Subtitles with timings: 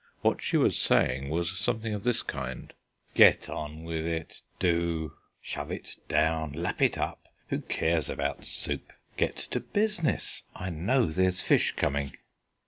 [0.21, 2.73] What she was saying was something of this kind:
[3.13, 7.27] "Get on with it, do: shove it down, lap it up!
[7.49, 8.91] Who cares about soup?
[9.15, 10.41] Get to business.
[10.55, 12.13] I know there's fish coming."